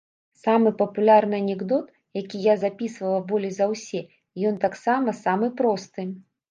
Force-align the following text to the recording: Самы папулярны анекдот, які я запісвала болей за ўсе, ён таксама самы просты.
Самы 0.43 0.69
папулярны 0.79 1.35
анекдот, 1.41 1.93
які 2.21 2.37
я 2.53 2.57
запісвала 2.65 3.21
болей 3.31 3.55
за 3.61 3.71
ўсе, 3.75 4.05
ён 4.53 4.61
таксама 4.69 5.09
самы 5.25 5.57
просты. 5.63 6.13